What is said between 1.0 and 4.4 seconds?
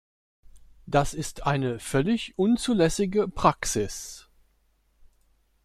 ist eine völlig unzulässige Praxis.